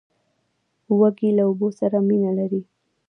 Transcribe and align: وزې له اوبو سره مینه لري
وزې 0.99 1.29
له 1.37 1.43
اوبو 1.47 1.67
سره 1.79 1.97
مینه 2.07 2.31
لري 2.39 2.61